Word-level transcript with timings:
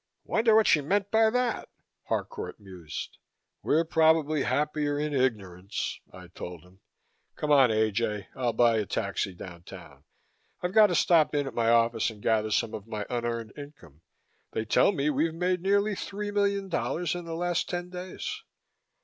"Wonder 0.23 0.55
what 0.55 0.65
she 0.65 0.81
meant 0.81 1.11
by 1.11 1.29
that?" 1.29 1.69
Harcourt 2.07 2.59
mused. 2.59 3.19
"We're 3.61 3.85
probably 3.85 4.41
happier 4.41 4.97
in 4.97 5.13
ignorance," 5.13 5.99
I 6.11 6.29
told 6.29 6.63
him. 6.63 6.79
"Come 7.35 7.51
on, 7.51 7.69
A. 7.69 7.91
J., 7.91 8.27
I'll 8.35 8.51
buy 8.53 8.77
a 8.77 8.87
taxi 8.87 9.35
down 9.35 9.61
town. 9.61 10.03
I've 10.63 10.73
got 10.73 10.87
to 10.87 10.95
stop 10.95 11.35
in 11.35 11.45
at 11.45 11.53
my 11.53 11.69
office 11.69 12.09
and 12.09 12.19
gather 12.19 12.49
some 12.49 12.73
of 12.73 12.87
my 12.87 13.05
unearned 13.11 13.53
income. 13.55 14.01
They 14.53 14.65
tell 14.65 14.91
me 14.91 15.11
we've 15.11 15.35
made 15.35 15.61
nearly 15.61 15.93
three 15.93 16.31
million 16.31 16.67
dollars 16.67 17.13
in 17.13 17.25
the 17.25 17.35
last 17.35 17.69
ten 17.69 17.91
days." 17.91 18.41